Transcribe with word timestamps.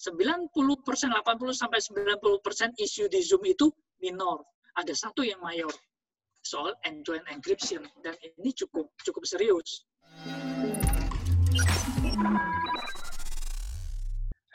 90%, 0.00 0.48
80 1.12 1.52
sampai 1.52 1.76
90% 1.76 2.72
isu 2.72 3.04
di 3.12 3.20
Zoom 3.20 3.44
itu 3.44 3.68
minor. 4.00 4.40
Ada 4.72 4.96
satu 4.96 5.20
yang 5.20 5.44
mayor 5.44 5.68
soal 6.40 6.72
end-to-end 6.88 7.28
encryption 7.28 7.84
dan 8.00 8.16
ini 8.24 8.48
cukup 8.56 8.88
cukup 9.04 9.28
serius. 9.28 9.84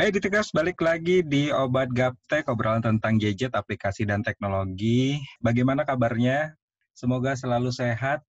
Hai 0.02 0.10
Gitikers, 0.10 0.50
balik 0.50 0.82
lagi 0.82 1.22
di 1.22 1.54
Obat 1.54 1.94
Gaptek, 1.94 2.50
obrolan 2.50 2.82
tentang 2.82 3.22
gadget, 3.22 3.54
aplikasi, 3.54 4.02
dan 4.10 4.26
teknologi. 4.26 5.22
Bagaimana 5.46 5.86
kabarnya? 5.86 6.58
Semoga 6.98 7.38
selalu 7.38 7.70
sehat. 7.70 8.26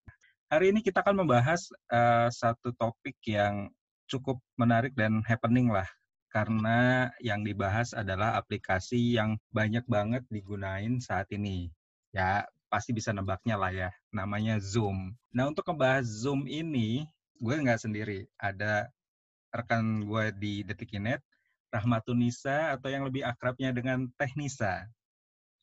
Hari 0.53 0.69
ini 0.69 0.85
kita 0.85 1.01
akan 1.01 1.25
membahas 1.25 1.65
uh, 1.89 2.29
satu 2.29 2.77
topik 2.77 3.17
yang 3.25 3.73
cukup 4.05 4.37
menarik 4.61 4.93
dan 4.93 5.25
happening 5.25 5.73
lah. 5.73 5.89
Karena 6.29 7.09
yang 7.23 7.47
dibahas 7.47 7.97
adalah 7.97 8.37
aplikasi 8.37 9.17
yang 9.17 9.41
banyak 9.55 9.87
banget 9.89 10.23
digunain 10.29 11.01
saat 11.01 11.31
ini. 11.33 11.73
Ya, 12.13 12.45
pasti 12.69 12.93
bisa 12.93 13.15
nebaknya 13.15 13.57
lah 13.57 13.73
ya. 13.73 13.91
Namanya 14.13 14.61
Zoom. 14.61 15.15
Nah, 15.33 15.49
untuk 15.49 15.65
membahas 15.71 16.05
Zoom 16.05 16.45
ini, 16.45 17.07
gue 17.41 17.55
nggak 17.57 17.81
sendiri. 17.81 18.29
Ada 18.37 18.91
rekan 19.55 20.05
gue 20.05 20.25
di 20.37 20.55
Detikinet, 20.67 21.25
Rahmatunisa 21.73 22.77
atau 22.77 22.89
yang 22.93 23.09
lebih 23.09 23.25
akrabnya 23.25 23.73
dengan 23.73 24.09
Teh 24.21 24.33
Nisa. 24.37 24.85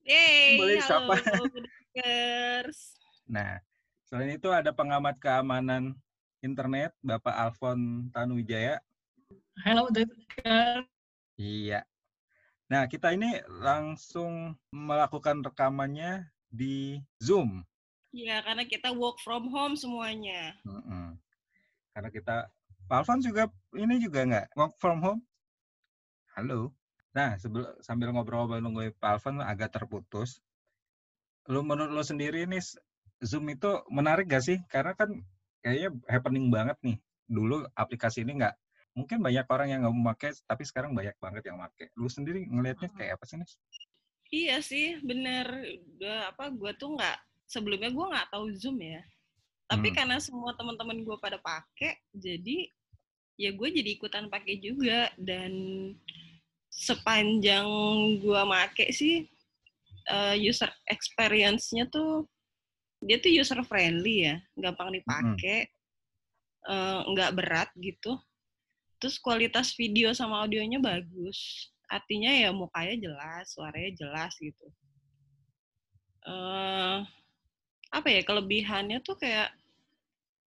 Yeay, 0.04 0.60
Boleh 0.60 0.82
halo. 0.84 1.16
Bookers. 1.94 3.00
Nah, 3.30 3.62
selain 4.10 4.36
itu 4.36 4.50
ada 4.52 4.76
pengamat 4.76 5.16
keamanan 5.22 5.96
internet, 6.44 6.92
Bapak 7.00 7.32
Alfon 7.32 8.12
Tanuwijaya. 8.12 8.84
Halo, 9.62 9.86
Detka. 9.94 10.82
Iya. 11.38 11.86
Nah, 12.74 12.90
kita 12.90 13.14
ini 13.14 13.38
langsung 13.62 14.58
melakukan 14.74 15.46
rekamannya 15.46 16.26
di 16.50 16.98
Zoom. 17.22 17.62
Ya, 18.10 18.42
karena 18.42 18.66
kita 18.66 18.90
work 18.98 19.22
from 19.22 19.54
home 19.54 19.78
semuanya. 19.78 20.58
Mm-mm. 20.66 21.22
Karena 21.94 22.10
kita, 22.10 22.36
Pak 22.90 23.06
Alfon 23.06 23.22
juga 23.22 23.46
ini 23.78 24.02
juga 24.02 24.26
nggak 24.26 24.58
work 24.58 24.74
from 24.82 25.06
home? 25.06 25.22
Halo. 26.34 26.74
Nah, 27.14 27.38
sebelum 27.38 27.78
sambil 27.86 28.10
ngobrol-ngobrol 28.10 28.58
nunggu 28.58 28.90
Pak 28.98 29.22
Alfon 29.22 29.38
agak 29.38 29.78
terputus. 29.78 30.42
Lu 31.46 31.62
menurut 31.62 31.94
lu 31.94 32.02
sendiri 32.02 32.50
ini 32.50 32.58
Zoom 33.22 33.46
itu 33.54 33.70
menarik 33.94 34.26
gak 34.26 34.42
sih? 34.42 34.58
Karena 34.66 34.98
kan 34.98 35.14
kayaknya 35.62 35.94
happening 36.10 36.50
banget 36.50 36.78
nih. 36.82 36.98
Dulu 37.30 37.70
aplikasi 37.78 38.26
ini 38.26 38.42
nggak 38.42 38.56
mungkin 38.94 39.26
banyak 39.26 39.46
orang 39.50 39.68
yang 39.70 39.80
nggak 39.86 39.96
memakai, 39.98 40.30
tapi 40.46 40.64
sekarang 40.66 40.94
banyak 40.94 41.18
banget 41.18 41.44
yang 41.50 41.58
pakai. 41.58 41.90
Lu 41.98 42.06
sendiri 42.06 42.46
ngelihatnya 42.46 42.90
kayak 42.94 43.18
apa 43.18 43.26
sih, 43.26 43.38
Nis? 43.42 43.54
Iya 44.34 44.58
sih, 44.62 44.98
bener. 45.02 45.46
Udah, 45.98 46.34
apa, 46.34 46.50
gue 46.54 46.72
tuh 46.78 46.98
nggak, 46.98 47.18
sebelumnya 47.50 47.90
gue 47.90 48.06
nggak 48.14 48.30
tahu 48.34 48.46
Zoom 48.58 48.82
ya. 48.82 49.02
Tapi 49.70 49.90
Hmm. 49.90 49.96
karena 49.98 50.18
semua 50.22 50.54
teman-teman 50.54 51.02
gue 51.02 51.18
pada 51.18 51.42
pakai, 51.42 51.98
jadi 52.14 52.70
ya 53.38 53.50
gue 53.50 53.68
jadi 53.74 53.90
ikutan 53.98 54.30
pakai 54.30 54.62
juga. 54.62 55.10
Dan 55.18 55.54
sepanjang 56.70 57.66
gue 58.22 58.42
make 58.46 58.94
sih, 58.94 59.26
eh, 60.10 60.36
user 60.38 60.70
experience-nya 60.90 61.90
tuh, 61.90 62.30
dia 63.02 63.18
tuh 63.18 63.34
user 63.34 63.62
friendly 63.66 64.30
ya, 64.30 64.36
gampang 64.58 64.94
dipakai, 64.98 65.70
eh, 66.70 67.00
nggak 67.10 67.34
berat 67.34 67.70
gitu. 67.78 68.18
Terus 69.04 69.20
kualitas 69.20 69.76
video 69.76 70.16
sama 70.16 70.40
audionya 70.48 70.80
bagus. 70.80 71.68
Artinya 71.92 72.32
ya 72.32 72.56
mukanya 72.56 72.96
jelas, 72.96 73.52
suaranya 73.52 73.92
jelas 74.00 74.32
gitu. 74.40 74.72
eh 76.24 77.04
apa 77.92 78.08
ya 78.08 78.24
kelebihannya 78.24 79.04
tuh 79.04 79.20
kayak 79.20 79.52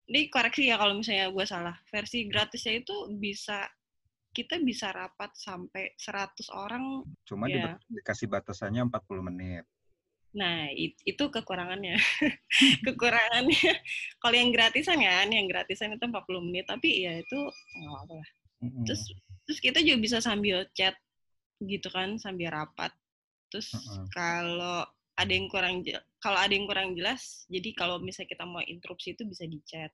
ini 0.05 0.29
koreksi 0.29 0.69
ya 0.69 0.77
kalau 0.77 0.93
misalnya 0.93 1.33
gue 1.33 1.45
salah. 1.49 1.73
Versi 1.89 2.29
gratisnya 2.29 2.85
itu 2.85 2.93
bisa 3.17 3.65
kita 4.29 4.61
bisa 4.61 4.93
rapat 4.93 5.33
sampai 5.33 5.97
100 5.97 6.53
orang. 6.53 7.01
Cuma 7.25 7.49
Ya. 7.49 7.81
dikasih 7.89 8.29
batasannya 8.29 8.85
40 8.85 9.25
menit. 9.25 9.65
Nah, 10.35 10.67
it- 10.75 10.99
itu 11.07 11.23
kekurangannya. 11.31 11.95
kekurangannya 12.87 13.71
kalau 14.21 14.35
yang 14.35 14.51
gratisan 14.55 14.99
kan, 14.99 15.27
yang 15.31 15.47
gratisan 15.47 15.95
itu 15.95 16.03
40 16.11 16.43
menit, 16.43 16.65
tapi 16.67 17.07
ya 17.07 17.13
itu 17.23 17.39
nggak 17.79 17.91
apa-apa 17.91 18.13
lah. 18.19 18.29
Mm-mm. 18.63 18.83
Terus 18.87 19.01
terus 19.47 19.59
kita 19.63 19.79
juga 19.85 19.97
bisa 20.01 20.17
sambil 20.19 20.67
chat 20.77 20.95
gitu 21.63 21.87
kan, 21.91 22.19
sambil 22.19 22.51
rapat. 22.53 22.91
Terus 23.51 23.69
Mm-mm. 23.73 24.07
kalau 24.11 24.83
ada 25.15 25.31
yang 25.31 25.47
kurang 25.47 25.83
kalau 26.19 26.39
ada 26.39 26.53
yang 26.53 26.67
kurang 26.67 26.89
jelas, 26.99 27.47
jadi 27.47 27.69
kalau 27.77 27.97
misalnya 28.03 28.29
kita 28.35 28.45
mau 28.47 28.63
interupsi 28.65 29.15
itu 29.15 29.23
bisa 29.27 29.45
di 29.47 29.59
chat. 29.65 29.91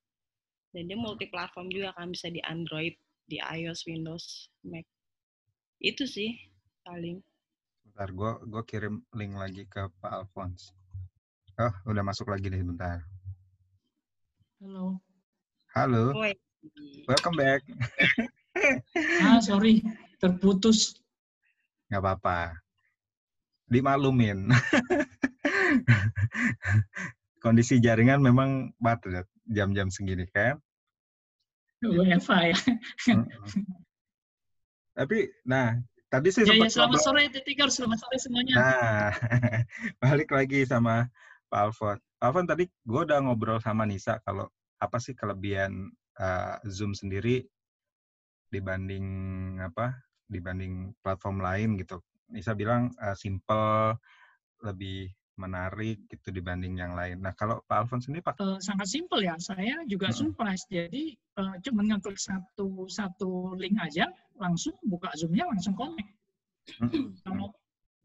Dan 0.73 0.87
dia 0.87 0.97
multi 0.99 1.27
platform 1.27 1.67
juga 1.71 1.91
kan 1.97 2.07
bisa 2.11 2.31
di 2.31 2.39
Android, 2.43 2.95
di 3.27 3.37
iOS, 3.39 3.87
Windows, 3.87 4.47
Mac. 4.67 4.87
Itu 5.83 6.03
sih 6.07 6.31
paling. 6.87 7.19
Bentar, 7.91 8.07
gue 8.07 8.31
gua 8.47 8.63
kirim 8.63 9.03
link 9.11 9.35
lagi 9.35 9.67
ke 9.67 9.91
Pak 9.99 10.23
Alphonse. 10.23 10.71
Oh, 11.59 11.91
udah 11.91 11.99
masuk 11.99 12.31
lagi 12.31 12.47
nih, 12.47 12.63
bentar. 12.63 13.03
Halo. 14.63 14.95
Halo, 15.75 16.15
Woi. 16.15 16.31
welcome 17.11 17.35
back. 17.35 17.59
Ah, 19.19 19.43
sorry, 19.43 19.83
terputus. 20.23 20.95
Nggak 21.91 21.99
apa-apa. 21.99 22.55
Dimaklumin. 23.67 24.47
Kondisi 27.43 27.83
jaringan 27.83 28.23
memang 28.23 28.71
padat 28.79 29.27
jam-jam 29.51 29.91
segini 29.91 30.31
kan. 30.31 30.63
WFA 31.83 32.55
ya. 32.55 32.57
Tapi, 34.95 35.27
nah, 35.43 35.75
tadi 36.11 36.27
sih 36.29 36.43
Ya, 36.43 36.51
ya, 36.51 36.51
sempat 36.59 36.69
selamat 36.75 36.91
ngobrol- 36.99 37.05
sore, 37.07 37.23
Detika. 37.31 37.63
Selamat 37.71 37.97
sore 38.03 38.17
semuanya. 38.19 38.53
Nah, 38.59 39.09
balik 40.03 40.29
lagi 40.35 40.67
sama 40.67 41.07
Pak 41.47 41.59
Alfon. 41.71 41.97
Pak 42.19 42.25
Alfon 42.27 42.45
tadi 42.45 42.67
gue 42.67 43.01
udah 43.07 43.23
ngobrol 43.23 43.63
sama 43.63 43.87
Nisa 43.87 44.19
kalau 44.27 44.51
apa 44.77 44.97
sih 44.99 45.15
kelebihan 45.15 45.87
uh, 46.19 46.59
Zoom 46.67 46.91
sendiri 46.91 47.47
dibanding 48.51 49.05
apa? 49.63 49.95
Dibanding 50.27 50.95
platform 50.99 51.39
lain 51.39 51.79
gitu. 51.79 52.03
Nisa 52.31 52.55
bilang 52.55 52.91
uh, 52.99 53.15
simple, 53.15 53.95
lebih 54.63 55.11
menarik 55.41 56.05
gitu 56.05 56.29
dibanding 56.29 56.77
yang 56.77 56.93
lain. 56.93 57.17
Nah, 57.17 57.33
kalau 57.33 57.65
Pak 57.65 57.85
Alfon 57.85 57.97
sendiri 57.97 58.21
Pak 58.21 58.37
Eh, 58.37 58.59
sangat 58.61 58.87
simpel 58.89 59.25
ya. 59.25 59.35
Saya 59.41 59.81
juga 59.89 60.13
Mm-mm. 60.13 60.31
surprise. 60.33 60.63
Jadi 60.69 61.17
eh, 61.17 61.55
cuma 61.65 61.81
ngeklik 61.81 62.21
satu 62.21 62.85
satu 62.85 63.57
link 63.57 63.77
aja, 63.81 64.05
langsung 64.37 64.77
buka 64.85 65.09
Zoom-nya 65.17 65.49
langsung 65.49 65.73
connect. 65.73 66.11
Mm-mm. 66.77 67.17
Kalau 67.25 67.49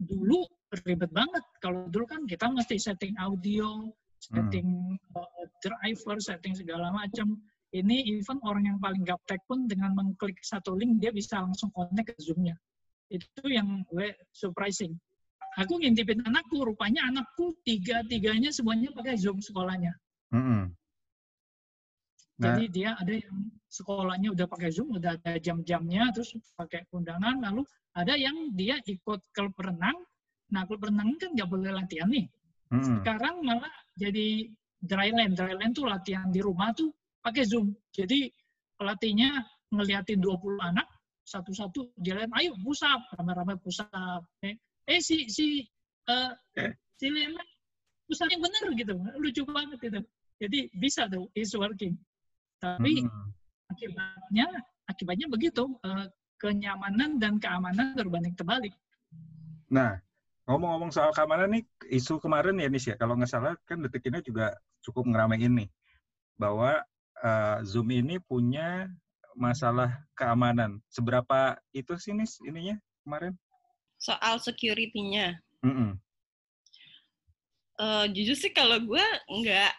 dulu 0.01 0.49
ribet 0.85 1.13
banget. 1.13 1.45
Kalau 1.61 1.89
dulu 1.93 2.05
kan 2.09 2.25
kita 2.25 2.49
mesti 2.49 2.81
setting 2.81 3.13
audio, 3.21 3.93
setting 4.21 4.97
eh, 4.97 5.47
driver, 5.61 6.17
setting 6.19 6.57
segala 6.57 6.89
macam. 6.93 7.37
Ini 7.75 8.09
even 8.09 8.41
orang 8.47 8.65
yang 8.73 8.79
paling 8.81 9.05
gaptek 9.05 9.43
pun 9.45 9.69
dengan 9.69 9.93
mengklik 9.93 10.41
satu 10.41 10.73
link 10.73 11.03
dia 11.03 11.13
bisa 11.13 11.43
langsung 11.45 11.69
connect 11.77 12.17
ke 12.17 12.23
Zoom-nya. 12.23 12.57
Itu 13.13 13.47
yang 13.47 13.85
gue 13.91 14.17
surprising. 14.33 14.97
Aku 15.57 15.81
ngintipin 15.81 16.21
anakku, 16.21 16.61
rupanya 16.61 17.09
anakku 17.09 17.57
tiga-tiganya 17.65 18.53
semuanya 18.53 18.93
pakai 18.93 19.17
Zoom 19.17 19.41
sekolahnya. 19.41 19.97
Mm-mm. 20.37 20.77
Nah, 22.37 22.45
Jadi 22.53 22.65
dia 22.69 22.93
ada 23.01 23.17
yang 23.17 23.49
sekolahnya 23.65 24.37
udah 24.37 24.45
pakai 24.45 24.69
Zoom, 24.69 25.01
udah 25.01 25.17
ada 25.17 25.41
jam-jamnya, 25.41 26.13
terus 26.13 26.37
pakai 26.53 26.85
undangan, 26.93 27.41
lalu 27.41 27.65
ada 27.97 28.13
yang 28.13 28.53
dia 28.53 28.77
ikut 28.85 29.25
klub 29.33 29.57
renang. 29.57 29.97
Nah, 30.53 30.69
klub 30.69 30.85
renang 30.85 31.17
kan 31.17 31.33
nggak 31.33 31.49
boleh 31.49 31.73
latihan 31.73 32.13
nih. 32.13 32.29
mm-mm. 32.69 33.01
Sekarang 33.01 33.41
malah 33.41 33.73
jadi 33.97 34.53
dryland. 34.85 35.33
Dryland 35.33 35.73
tuh 35.73 35.89
latihan 35.89 36.29
di 36.29 36.45
rumah 36.45 36.77
tuh 36.77 36.93
pakai 37.25 37.49
Zoom. 37.49 37.73
Jadi 37.97 38.29
pelatihnya 38.77 39.41
ngeliatin 39.73 40.21
20 40.21 40.61
anak, 40.61 40.85
satu-satu 41.25 41.97
dia 41.97 42.21
lihat, 42.21 42.31
ayo 42.37 42.53
push 42.61 42.85
up, 42.85 43.01
rame-rame 43.17 43.57
push 43.59 43.81
up. 43.81 44.23
Eh, 44.45 44.61
eh 44.87 45.01
si 45.03 45.27
si 45.27 45.67
eh, 46.07 46.31
si 46.97 47.07
Lena 47.11 47.43
up 48.07 48.31
yang 48.31 48.43
bener 48.43 48.65
gitu, 48.79 48.95
lucu 49.19 49.43
banget 49.51 49.81
itu. 49.83 50.01
Jadi 50.37 50.59
bisa 50.79 51.11
tuh, 51.11 51.27
is 51.35 51.51
working. 51.59 51.99
Tapi 52.63 53.03
Mm-mm. 53.03 53.27
akibatnya 53.73 54.47
akibatnya 54.87 55.27
begitu 55.27 55.75
eh, 55.83 56.07
kenyamanan 56.39 57.19
dan 57.19 57.43
keamanan 57.43 57.99
berbanding 57.99 58.37
terbalik. 58.39 58.73
Nah, 59.67 59.99
ngomong-ngomong 60.47 60.95
soal 60.95 61.11
keamanan 61.11 61.51
nih, 61.59 61.65
isu 61.91 62.23
kemarin 62.23 62.63
ya 62.63 62.69
Nis 62.71 62.87
ya, 62.87 62.95
kalau 62.95 63.19
nggak 63.19 63.31
salah 63.33 63.59
kan 63.67 63.83
detik 63.83 64.07
ini 64.07 64.23
juga 64.23 64.55
cukup 64.87 65.11
ngeramein 65.11 65.67
nih, 65.67 65.69
bahwa 66.39 66.79
eh, 67.25 67.59
Zoom 67.67 67.91
ini 67.91 68.23
punya 68.23 68.87
masalah 69.35 69.99
keamanan. 70.15 70.79
Seberapa 70.89 71.59
itu 71.75 71.99
sih 71.99 72.15
nis 72.17 72.39
ininya 72.41 72.79
kemarin? 73.05 73.35
Soal 74.07 74.39
security-nya. 74.39 75.43
Mm 75.67 75.75
-mm. 75.75 75.91
Uh, 77.77 78.07
jujur 78.15 78.39
sih 78.39 78.55
kalau 78.55 78.79
gue 78.81 79.05
nggak 79.29 79.73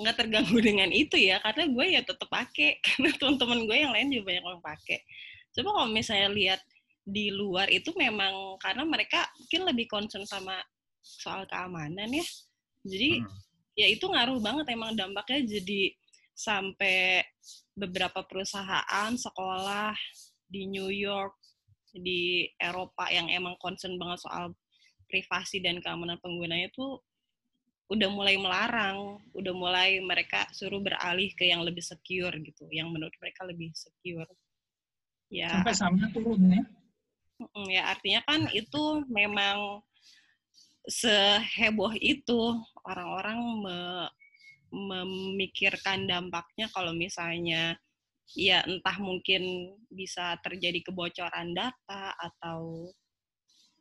nggak 0.00 0.16
terganggu 0.16 0.58
dengan 0.72 0.90
itu 0.90 1.14
ya 1.14 1.38
karena 1.38 1.70
gue 1.70 1.86
ya 1.94 2.00
tetap 2.02 2.26
pakai 2.26 2.78
karena 2.86 3.14
teman-teman 3.14 3.68
gue 3.68 3.76
yang 3.76 3.92
lain 3.92 4.08
juga 4.08 4.24
banyak 4.32 4.44
yang 4.48 4.64
pakai. 4.64 4.98
Coba 5.52 5.68
kalau 5.76 5.88
misalnya 5.92 6.28
lihat 6.32 6.60
di 7.08 7.32
luar 7.32 7.68
itu 7.68 7.92
memang 7.96 8.56
karena 8.60 8.84
mereka 8.84 9.28
mungkin 9.36 9.60
lebih 9.68 9.86
concern 9.88 10.24
sama 10.24 10.56
soal 11.04 11.44
keamanan 11.44 12.08
ya. 12.08 12.26
Jadi 12.88 13.20
hmm. 13.20 13.38
ya 13.76 13.86
itu 13.92 14.04
ngaruh 14.08 14.40
banget 14.40 14.66
emang 14.72 14.96
dampaknya 14.96 15.60
jadi 15.60 15.92
sampai 16.38 17.26
beberapa 17.74 18.22
perusahaan, 18.22 19.10
sekolah 19.14 19.94
di 20.46 20.70
New 20.70 20.90
York, 20.90 21.34
di 21.94 22.48
Eropa 22.60 23.08
yang 23.08 23.28
emang 23.32 23.56
concern 23.60 23.96
banget 23.96 24.24
soal 24.24 24.52
privasi 25.08 25.64
dan 25.64 25.80
keamanan 25.80 26.20
penggunanya 26.20 26.68
itu 26.68 27.00
udah 27.88 28.08
mulai 28.12 28.36
melarang, 28.36 29.16
udah 29.32 29.54
mulai 29.56 29.96
mereka 30.04 30.44
suruh 30.52 30.76
beralih 30.76 31.32
ke 31.32 31.48
yang 31.48 31.64
lebih 31.64 31.80
secure 31.80 32.36
gitu, 32.36 32.68
yang 32.68 32.92
menurut 32.92 33.16
mereka 33.16 33.48
lebih 33.48 33.72
secure. 33.72 34.28
Ya. 35.32 35.48
Sampai 35.48 35.72
sama 35.72 36.04
turun 36.12 36.52
ya. 36.52 36.64
Ya 37.70 37.82
artinya 37.88 38.20
kan 38.28 38.50
itu 38.52 39.06
memang 39.08 39.80
seheboh 40.88 41.92
itu 41.96 42.56
orang-orang 42.84 43.38
me 43.62 43.78
memikirkan 44.68 46.04
dampaknya 46.04 46.68
kalau 46.68 46.92
misalnya 46.92 47.72
ya 48.36 48.60
entah 48.68 48.96
mungkin 49.00 49.72
bisa 49.88 50.36
terjadi 50.44 50.84
kebocoran 50.84 51.56
data 51.56 52.12
atau 52.16 52.92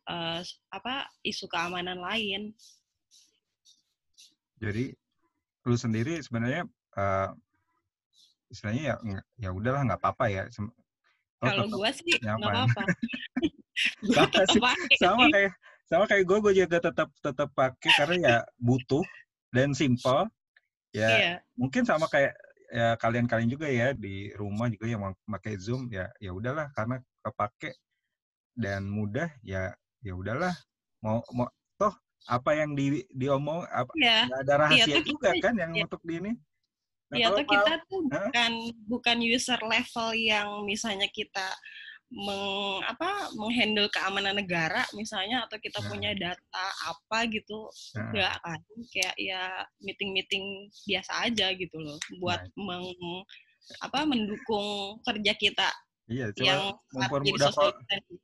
uh, 0.08 0.40
apa 0.72 1.08
isu 1.24 1.52
keamanan 1.52 2.00
lain. 2.00 2.56
Jadi 4.58 4.96
lu 5.68 5.76
sendiri 5.76 6.24
sebenarnya 6.24 6.64
uh, 6.96 7.30
istilahnya 8.48 8.84
ya 8.84 8.96
ya 9.36 9.50
udahlah 9.52 9.84
nggak 9.84 10.00
apa-apa 10.00 10.26
ya. 10.32 10.44
Kalau 11.44 11.68
gue 11.68 11.90
sih 11.92 12.16
nggak 12.24 12.40
apa-apa. 12.40 12.82
sama, 14.18 14.74
sama 14.98 15.26
kayak 15.30 15.54
sama 15.88 16.04
kayak 16.10 16.24
gue 16.26 16.38
gue 16.44 16.54
juga 16.66 16.78
tetap 16.82 17.10
tetap 17.22 17.50
pakai 17.54 17.92
karena 17.96 18.16
ya 18.18 18.38
butuh 18.58 19.06
dan 19.54 19.72
simple 19.72 20.28
ya 20.92 21.10
iya. 21.14 21.34
mungkin 21.56 21.86
sama 21.86 22.10
kayak 22.10 22.34
ya 22.68 23.00
kalian-kalian 23.00 23.50
juga 23.50 23.68
ya 23.72 23.96
di 23.96 24.32
rumah 24.36 24.68
juga 24.68 24.86
yang 24.92 25.02
pakai 25.24 25.56
zoom 25.56 25.88
ya 25.88 26.12
ya 26.20 26.36
udahlah 26.36 26.68
karena 26.76 27.00
kepake 27.24 27.72
dan 28.58 28.90
mudah 28.90 29.32
ya 29.46 29.72
ya 30.04 30.14
udahlah 30.14 30.52
mau 31.00 31.24
mau 31.32 31.48
toh 31.80 31.94
apa 32.28 32.52
yang 32.58 32.76
di 32.76 33.06
diomong 33.14 33.64
apa 33.72 33.92
ya. 33.96 34.28
ada 34.28 34.44
iya, 34.44 34.56
rahasia 34.60 34.96
ya, 35.00 35.06
juga 35.06 35.30
kita, 35.32 35.44
kan 35.48 35.54
yang 35.56 35.72
ya. 35.72 35.84
untuk 35.88 36.02
di 36.04 36.14
ini 36.20 36.32
nah, 37.08 37.18
ya 37.22 37.28
kita 37.32 37.74
tuh 37.88 38.02
bukan 38.10 38.52
bukan 38.90 39.18
user 39.24 39.62
level 39.64 40.10
yang 40.18 40.48
misalnya 40.68 41.08
kita 41.14 41.48
meng 42.08 42.80
apa 42.88 43.28
menghandle 43.36 43.92
keamanan 43.92 44.40
negara 44.40 44.88
misalnya 44.96 45.44
atau 45.44 45.60
kita 45.60 45.84
nah. 45.84 45.88
punya 45.92 46.12
data 46.16 46.66
apa 46.88 47.28
gitu 47.28 47.68
nah. 48.00 48.08
enggak 48.08 48.34
kan 48.40 48.62
kayak 48.96 49.16
ya 49.20 49.44
meeting 49.84 50.16
meeting 50.16 50.72
biasa 50.88 51.28
aja 51.28 51.52
gitu 51.52 51.76
loh 51.76 52.00
buat 52.24 52.40
nah. 52.40 52.64
meng 52.64 52.88
apa 53.84 54.08
mendukung 54.08 54.96
kerja 55.04 55.34
kita 55.36 55.68
iya, 56.08 56.32
yang 56.40 56.72
mempermudah 56.96 57.52
ko 57.52 57.68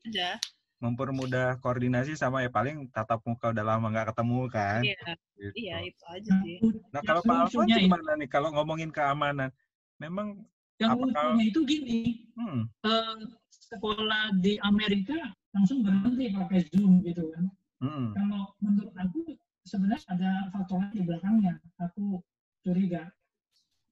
aja 0.08 0.40
mempermudah 0.80 1.60
koordinasi 1.60 2.16
sama 2.16 2.44
ya 2.44 2.52
paling 2.52 2.88
tatap 2.92 3.20
muka 3.28 3.52
udah 3.52 3.64
lama 3.68 3.92
nggak 3.92 4.16
ketemu 4.16 4.42
kan 4.48 4.82
iya 4.84 5.00
gitu. 5.36 5.52
iya 5.60 5.78
itu 5.84 6.04
aja 6.08 6.32
sih 6.44 6.58
nah 6.92 7.02
kalau 7.04 7.20
Pak 7.24 7.36
Alfon 7.48 7.68
gimana 7.68 8.16
nih 8.16 8.30
kalau 8.32 8.52
ngomongin 8.56 8.92
keamanan 8.92 9.52
memang 10.00 10.44
yang 10.82 10.98
lucunya 10.98 11.46
itu 11.54 11.60
gini 11.68 12.02
hmm. 12.34 12.66
uh, 12.86 13.18
sekolah 13.50 14.38
di 14.42 14.58
Amerika 14.66 15.18
langsung 15.54 15.86
berhenti 15.86 16.34
pakai 16.34 16.66
Zoom 16.74 17.06
gitu 17.06 17.30
kan. 17.34 17.46
Hmm. 17.84 18.10
Kalau 18.16 18.56
menurut 18.64 18.94
aku 18.98 19.38
sebenarnya 19.64 20.02
ada 20.10 20.32
faktor 20.52 20.82
di 20.92 21.02
belakangnya. 21.06 21.60
Aku 21.80 22.20
curiga. 22.66 23.12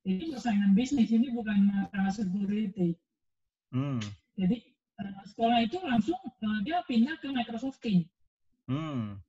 Ini 0.01 0.33
persaingan 0.33 0.73
bisnis, 0.73 1.13
ini 1.13 1.29
bukan 1.29 1.69
masalah 1.69 2.09
security. 2.09 2.97
Hmm. 3.69 4.01
Jadi 4.33 4.57
uh, 4.97 5.21
sekolah 5.29 5.61
itu 5.61 5.77
langsung 5.85 6.17
uh, 6.17 6.59
dia 6.65 6.81
pindah 6.89 7.21
ke 7.21 7.29
Microsoft 7.29 7.77
Teams. 7.85 8.09
Hmm. 8.65 9.21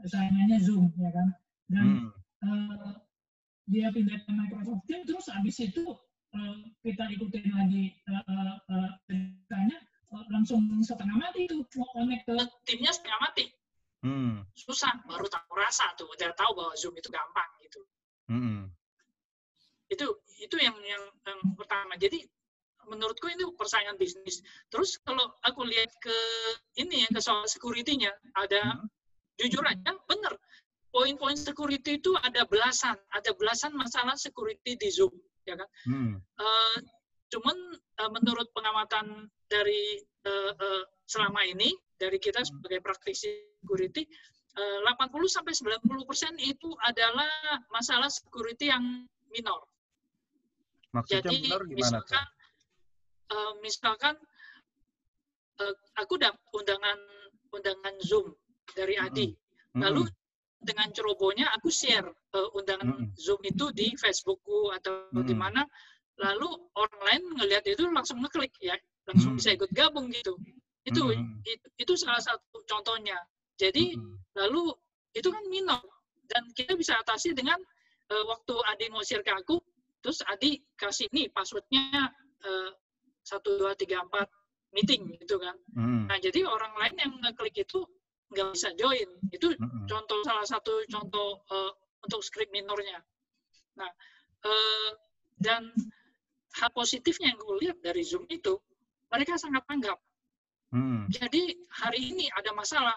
Saingannya 0.00 0.58
Zoom, 0.64 0.88
ya 0.96 1.12
kan. 1.12 1.28
Dan 1.68 1.86
hmm. 2.08 2.08
uh, 2.48 2.92
dia 3.68 3.92
pindah 3.92 4.16
ke 4.24 4.30
Microsoft 4.32 4.88
Teams, 4.88 5.04
terus 5.04 5.28
habis 5.28 5.60
itu 5.60 5.84
kita 6.82 7.04
ikutin 7.18 7.50
lagi 7.50 7.94
uh, 8.08 8.56
uh, 8.70 8.90
ceritanya 9.06 9.78
uh, 10.14 10.24
langsung 10.30 10.62
setengah 10.82 11.16
mati 11.18 11.50
itu 11.50 11.62
mau 11.76 11.88
connect 11.94 12.22
ke 12.26 12.34
timnya 12.66 12.92
setengah 12.94 13.20
mati 13.20 13.44
hmm. 14.06 14.46
susah 14.54 14.92
baru 15.06 15.26
tahu 15.26 15.52
rasa 15.58 15.90
tuh 15.98 16.06
udah 16.06 16.30
tahu 16.38 16.50
bahwa 16.54 16.72
zoom 16.78 16.94
itu 16.94 17.10
gampang 17.10 17.50
gitu 17.64 17.80
hmm. 18.30 18.70
itu 19.90 20.06
itu 20.42 20.56
yang 20.60 20.76
yang 20.84 21.02
yang 21.26 21.40
pertama 21.58 21.98
jadi 21.98 22.22
menurutku 22.86 23.26
ini 23.26 23.42
persaingan 23.58 23.98
bisnis 23.98 24.46
terus 24.70 25.02
kalau 25.02 25.34
aku 25.42 25.66
lihat 25.66 25.90
ke 25.98 26.16
ini 26.78 27.02
ya 27.02 27.08
ke 27.10 27.18
soal 27.18 27.42
security-nya 27.50 28.14
ada 28.38 28.62
hmm. 28.62 28.86
jujur 29.42 29.64
aja 29.66 29.90
bener 30.06 30.38
poin-poin 30.94 31.36
security 31.36 31.98
itu 31.98 32.14
ada 32.22 32.46
belasan 32.46 32.96
ada 33.10 33.34
belasan 33.34 33.74
masalah 33.74 34.14
security 34.14 34.78
di 34.78 34.88
zoom 34.88 35.12
ya 35.46 35.54
kan? 35.54 35.68
Hmm. 35.86 36.12
Uh, 36.36 36.76
cuman 37.30 37.56
uh, 38.02 38.10
menurut 38.10 38.50
pengamatan 38.52 39.30
dari 39.46 40.02
uh, 40.26 40.52
uh, 40.54 40.82
selama 41.06 41.46
ini 41.46 41.70
dari 41.96 42.18
kita 42.18 42.42
hmm. 42.42 42.48
sebagai 42.50 42.80
praktisi 42.82 43.30
security 43.62 44.06
uh, 44.58 44.78
80 44.98 45.26
sampai 45.30 45.54
90 45.54 46.08
persen 46.08 46.34
itu 46.42 46.74
adalah 46.82 47.30
masalah 47.70 48.10
security 48.10 48.70
yang 48.70 49.06
minor. 49.30 49.66
Maksudnya 50.94 51.22
Jadi 51.22 51.36
minor 51.46 51.62
gimana 51.66 51.78
misalkan, 51.78 52.26
uh, 53.30 53.52
misalkan 53.62 54.14
uh, 55.62 55.74
aku 55.98 56.14
dapat 56.18 56.42
undangan 56.54 56.98
undangan 57.54 57.94
Zoom 58.02 58.34
dari 58.74 58.98
Adi, 58.98 59.30
hmm. 59.30 59.82
lalu 59.82 60.04
hmm 60.04 60.24
dengan 60.60 60.88
cerobohnya 60.90 61.46
aku 61.54 61.68
share 61.68 62.06
uh, 62.34 62.48
undangan 62.56 62.96
hmm. 62.96 63.14
Zoom 63.16 63.40
itu 63.44 63.70
di 63.76 63.92
Facebookku 63.94 64.72
atau 64.72 65.08
hmm. 65.12 65.26
di 65.26 65.34
mana 65.36 65.62
lalu 66.16 66.48
orang 66.74 67.00
lain 67.04 67.22
ngelihat 67.36 67.64
itu 67.68 67.84
langsung 67.92 68.18
ngeklik 68.24 68.52
ya 68.58 68.74
langsung 69.04 69.36
hmm. 69.36 69.38
bisa 69.40 69.52
ikut 69.52 69.70
gabung 69.76 70.08
gitu 70.10 70.34
itu, 70.86 71.02
hmm. 71.02 71.42
itu 71.44 71.66
itu 71.76 71.92
salah 71.98 72.22
satu 72.22 72.62
contohnya 72.64 73.18
jadi 73.60 73.94
hmm. 73.94 74.16
lalu 74.38 74.72
itu 75.12 75.28
kan 75.28 75.44
minor 75.48 75.82
dan 76.26 76.42
kita 76.56 76.74
bisa 76.74 76.96
atasi 76.98 77.36
dengan 77.36 77.60
uh, 78.12 78.24
waktu 78.26 78.54
Adi 78.72 78.86
mau 78.90 79.04
share 79.04 79.22
ke 79.22 79.32
aku 79.32 79.60
terus 80.00 80.24
Adi 80.26 80.62
kasih 80.78 81.10
nih 81.10 81.26
passwordnya 81.34 82.14
eh, 82.46 82.70
satu 83.26 83.58
dua 83.58 83.74
tiga 83.74 84.06
empat 84.06 84.30
meeting 84.70 85.18
gitu 85.18 85.42
kan 85.42 85.56
hmm. 85.74 86.06
nah 86.06 86.14
jadi 86.22 86.46
orang 86.46 86.70
lain 86.78 86.94
yang 86.94 87.12
ngeklik 87.26 87.66
itu 87.66 87.82
nggak 88.32 88.48
bisa 88.54 88.68
join. 88.74 89.08
Itu 89.30 89.54
mm-hmm. 89.54 89.86
contoh 89.86 90.18
salah 90.26 90.46
satu 90.46 90.72
contoh 90.90 91.40
uh, 91.50 91.72
untuk 92.02 92.20
script 92.22 92.50
minornya. 92.50 92.98
Nah, 93.78 93.90
uh, 94.46 94.90
dan 95.38 95.70
hal 96.56 96.70
positifnya 96.72 97.34
yang 97.34 97.38
gue 97.38 97.56
lihat 97.66 97.78
dari 97.84 98.02
Zoom 98.02 98.24
itu, 98.32 98.56
mereka 99.12 99.36
sangat 99.36 99.62
tanggap. 99.68 99.98
Mm. 100.72 101.06
Jadi 101.12 101.54
hari 101.70 102.00
ini 102.16 102.26
ada 102.34 102.50
masalah, 102.56 102.96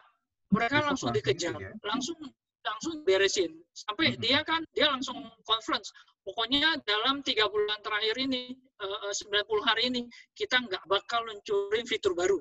mereka 0.50 0.81
Besok 0.81 0.88
langsung 0.89 1.09
dikejar, 1.13 1.53
ya? 1.59 1.71
langsung 1.86 2.17
langsung 2.59 2.95
beresin. 3.05 3.51
Sampai 3.75 4.15
mm-hmm. 4.15 4.24
dia 4.24 4.39
kan 4.41 4.62
dia 4.74 4.88
langsung 4.89 5.19
conference. 5.45 5.93
Pokoknya 6.25 6.77
dalam 6.86 7.25
tiga 7.25 7.50
bulan 7.50 7.79
terakhir 7.81 8.13
ini, 8.21 8.53
uh, 8.81 9.09
90 9.09 9.65
hari 9.65 9.89
ini, 9.89 10.01
kita 10.38 10.62
nggak 10.62 10.83
bakal 10.86 11.25
luncurin 11.25 11.86
fitur 11.89 12.13
baru 12.13 12.38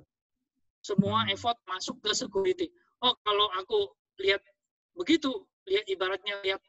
semua 0.88 1.28
hmm. 1.28 1.34
effort 1.36 1.58
masuk 1.68 2.00
ke 2.00 2.16
security. 2.16 2.66
Oh, 3.04 3.12
kalau 3.20 3.46
aku 3.60 3.92
lihat 4.24 4.40
begitu, 4.96 5.30
lihat 5.68 5.84
ibaratnya 5.86 6.40
lihat 6.40 6.62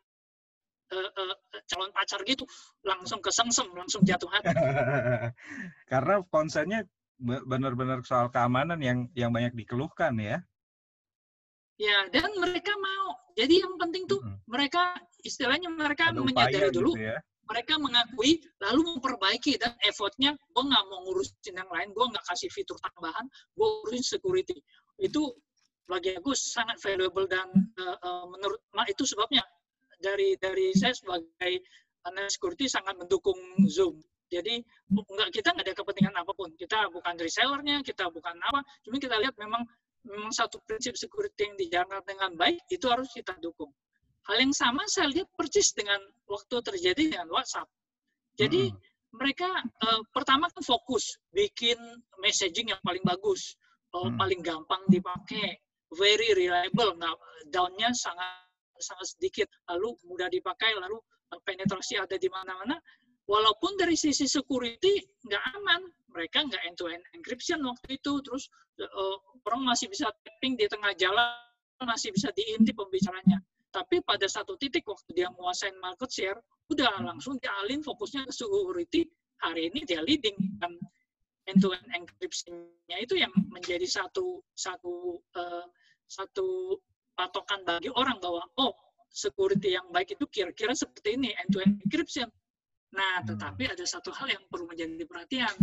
uh, 0.92 1.10
uh, 1.16 1.36
calon 1.72 1.92
pacar 1.96 2.20
gitu, 2.28 2.44
langsung 2.84 3.24
kesengsem, 3.24 3.72
langsung 3.72 4.04
jatuh 4.04 4.28
hati. 4.28 4.52
Karena 5.92 6.20
konsennya 6.28 6.84
benar-benar 7.20 8.04
soal 8.04 8.32
keamanan 8.32 8.80
yang 8.80 9.08
yang 9.16 9.32
banyak 9.32 9.56
dikeluhkan 9.56 10.16
ya. 10.20 10.44
Ya, 11.80 12.12
dan 12.12 12.28
mereka 12.36 12.76
mau. 12.76 13.16
Jadi 13.40 13.64
yang 13.64 13.80
penting 13.80 14.04
tuh 14.04 14.20
hmm. 14.20 14.44
mereka 14.52 15.00
istilahnya 15.24 15.72
mereka 15.72 16.12
Ada 16.12 16.20
menyadari 16.20 16.70
dulu. 16.76 16.92
Gitu 16.96 17.16
ya? 17.16 17.20
Mereka 17.50 17.82
mengakui 17.82 18.40
lalu 18.62 18.96
memperbaiki 18.96 19.58
dan 19.58 19.74
effortnya 19.84 20.38
gue 20.38 20.64
nggak 20.64 20.84
mau 20.88 21.02
ngurusin 21.10 21.54
yang 21.58 21.70
lain 21.74 21.90
gue 21.92 22.06
nggak 22.06 22.26
kasih 22.30 22.50
fitur 22.54 22.78
tambahan 22.80 23.26
gue 23.58 23.68
urusin 23.90 24.06
security 24.06 24.62
itu 25.02 25.34
bagi 25.90 26.14
aku 26.14 26.38
sangat 26.38 26.78
valuable 26.86 27.26
dan 27.26 27.50
uh, 27.82 27.98
uh, 28.06 28.26
menurut 28.30 28.62
itu 28.86 29.04
sebabnya 29.10 29.42
dari 29.98 30.38
dari 30.38 30.72
saya 30.78 30.94
sebagai 30.94 31.66
analis 32.08 32.38
security 32.38 32.70
sangat 32.70 32.96
mendukung 32.96 33.38
Zoom. 33.68 34.00
Jadi 34.30 34.62
enggak 34.94 35.30
kita 35.34 35.50
nggak 35.58 35.66
ada 35.66 35.76
kepentingan 35.76 36.16
apa 36.16 36.32
pun. 36.38 36.54
Kita 36.54 36.88
bukan 36.94 37.18
resellernya, 37.18 37.82
kita 37.82 38.08
bukan 38.14 38.38
apa. 38.38 38.62
Cuma 38.86 39.02
kita 39.02 39.18
lihat 39.18 39.34
memang 39.42 39.66
memang 40.06 40.32
satu 40.32 40.62
prinsip 40.64 40.96
security 40.96 41.50
yang 41.50 41.58
dijalankan 41.58 42.06
dengan 42.06 42.32
baik 42.38 42.62
itu 42.70 42.86
harus 42.88 43.10
kita 43.12 43.34
dukung. 43.42 43.74
Hal 44.30 44.38
yang 44.46 44.54
sama 44.54 44.86
saya 44.86 45.10
lihat 45.10 45.26
persis 45.34 45.74
dengan 45.74 45.98
waktu 46.30 46.62
terjadi 46.62 47.18
dengan 47.18 47.34
WhatsApp. 47.34 47.66
Jadi 48.38 48.70
hmm. 48.70 48.78
mereka 49.18 49.50
uh, 49.82 50.06
pertama 50.14 50.54
kan 50.54 50.62
fokus 50.62 51.18
bikin 51.34 51.76
messaging 52.22 52.70
yang 52.70 52.78
paling 52.86 53.02
bagus, 53.02 53.58
uh, 53.98 54.06
hmm. 54.06 54.22
paling 54.22 54.46
gampang 54.46 54.86
dipakai, 54.86 55.58
very 55.98 56.30
reliable, 56.38 56.94
nggak 56.94 57.18
downnya 57.50 57.90
sangat 57.98 58.46
sangat 58.78 59.18
sedikit, 59.18 59.50
lalu 59.66 59.98
mudah 60.06 60.30
dipakai, 60.30 60.78
lalu 60.78 61.02
penetrasi 61.42 61.98
ada 61.98 62.14
di 62.16 62.30
mana-mana. 62.30 62.78
Walaupun 63.26 63.82
dari 63.82 63.98
sisi 63.98 64.30
security 64.30 65.10
nggak 65.26 65.44
aman, 65.58 65.90
mereka 66.14 66.46
nggak 66.46 66.70
end-to-end 66.70 67.02
encryption 67.18 67.66
waktu 67.66 67.98
itu, 67.98 68.14
terus 68.22 68.46
uh, 68.78 69.18
orang 69.50 69.74
masih 69.74 69.90
bisa 69.90 70.06
tapping 70.22 70.54
di 70.54 70.70
tengah 70.70 70.94
jalan, 70.94 71.34
masih 71.82 72.14
bisa 72.14 72.30
diintip 72.38 72.78
pembicaranya. 72.78 73.42
Tapi 73.70 74.02
pada 74.02 74.26
satu 74.26 74.58
titik 74.58 74.90
waktu 74.90 75.14
dia 75.14 75.30
menguasai 75.30 75.74
market 75.78 76.10
share, 76.10 76.40
udah 76.74 76.90
langsung 77.06 77.38
dialin 77.38 77.86
fokusnya 77.86 78.26
ke 78.26 78.34
security. 78.34 79.02
Hari 79.40 79.72
ini 79.72 79.88
dia 79.88 80.04
leading 80.04 80.36
dan 80.60 80.76
end-to-end 81.48 81.88
encryption-nya 81.96 82.98
itu 83.00 83.16
yang 83.16 83.32
menjadi 83.50 83.88
satu 83.88 84.44
satu 84.52 85.18
uh, 85.40 85.66
satu 86.06 86.76
patokan 87.16 87.64
bagi 87.64 87.88
orang 87.94 88.20
bahwa 88.20 88.44
oh 88.60 88.74
security 89.10 89.74
yang 89.74 89.88
baik 89.90 90.14
itu 90.14 90.26
kira-kira 90.30 90.76
seperti 90.76 91.16
ini 91.16 91.30
end-to-end 91.46 91.80
encryption. 91.88 92.30
Nah, 92.94 93.22
hmm. 93.22 93.34
tetapi 93.34 93.64
ada 93.70 93.86
satu 93.86 94.10
hal 94.14 94.34
yang 94.34 94.44
perlu 94.50 94.66
menjadi 94.66 95.06
perhatian. 95.06 95.56